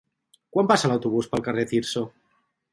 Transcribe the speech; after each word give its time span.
Quan 0.55 0.69
passa 0.71 0.91
l'autobús 0.93 1.29
pel 1.35 1.45
carrer 1.51 1.69
Tirso? 1.75 2.05